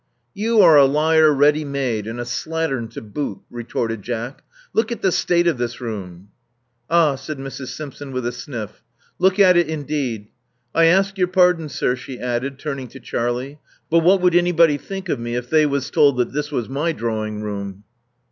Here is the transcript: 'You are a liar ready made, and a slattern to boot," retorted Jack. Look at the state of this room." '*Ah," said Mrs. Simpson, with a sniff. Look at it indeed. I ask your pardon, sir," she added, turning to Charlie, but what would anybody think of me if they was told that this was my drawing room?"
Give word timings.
'You 0.43 0.63
are 0.63 0.77
a 0.77 0.85
liar 0.85 1.31
ready 1.31 1.63
made, 1.63 2.07
and 2.07 2.19
a 2.19 2.23
slattern 2.23 2.89
to 2.93 3.01
boot," 3.03 3.41
retorted 3.51 4.01
Jack. 4.01 4.41
Look 4.73 4.91
at 4.91 5.03
the 5.03 5.11
state 5.11 5.45
of 5.45 5.59
this 5.59 5.79
room." 5.79 6.29
'*Ah," 6.89 7.13
said 7.13 7.37
Mrs. 7.37 7.67
Simpson, 7.67 8.11
with 8.11 8.25
a 8.25 8.31
sniff. 8.31 8.81
Look 9.19 9.37
at 9.37 9.57
it 9.57 9.67
indeed. 9.69 10.29
I 10.73 10.85
ask 10.85 11.19
your 11.19 11.27
pardon, 11.27 11.69
sir," 11.69 11.95
she 11.95 12.17
added, 12.19 12.57
turning 12.57 12.87
to 12.87 12.99
Charlie, 12.99 13.59
but 13.91 13.99
what 13.99 14.21
would 14.21 14.33
anybody 14.33 14.79
think 14.79 15.07
of 15.07 15.19
me 15.19 15.35
if 15.35 15.51
they 15.51 15.67
was 15.67 15.91
told 15.91 16.17
that 16.17 16.33
this 16.33 16.51
was 16.51 16.67
my 16.67 16.93
drawing 16.93 17.43
room?" 17.43 17.83